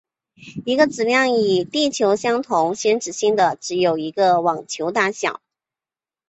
[0.65, 5.41] 一个质量与地球相同先子星的只有一颗网球大小。